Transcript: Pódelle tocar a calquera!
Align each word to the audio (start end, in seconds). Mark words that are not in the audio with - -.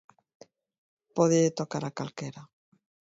Pódelle 1.15 1.55
tocar 1.59 1.83
a 1.85 1.95
calquera! 1.97 2.41